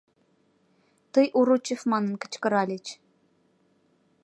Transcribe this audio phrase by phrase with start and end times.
[1.13, 2.85] Тый Уручев манын кычкыральыч.